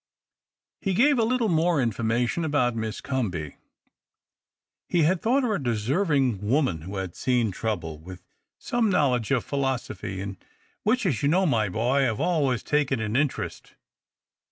[0.81, 3.57] He gave a little more information about Miss Comby.
[4.89, 8.23] He had thought her a deserving woman who had seen trouljle, with
[8.57, 10.39] some knowledge of philosophy —"in
[10.81, 13.75] which, as you know, my boy, I have always taken an interest."